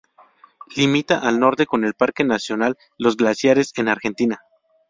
Limita 0.75 1.19
al 1.19 1.39
norte 1.39 1.67
con 1.67 1.83
el 1.85 1.93
Parque 1.93 2.23
nacional 2.23 2.75
Los 2.97 3.17
Glaciares, 3.17 3.71
en 3.75 3.87
Argentina. 3.87 4.39